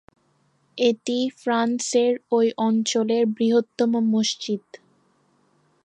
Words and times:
এটি 0.77 1.19
ফ্রান্সের 1.39 2.13
ঐ 2.31 2.39
অঞ্চলের 2.59 3.23
বৃহত্তম 3.35 3.91
মসজিদ। 4.13 4.65